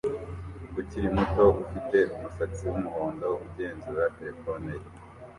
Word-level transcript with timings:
ukiri 0.79 1.07
muto 1.15 1.45
ufite 1.63 1.97
umusatsi 2.15 2.61
wumuhondo 2.71 3.27
ugenzura 3.45 4.03
terefone 4.17 4.67
ye 4.79 4.87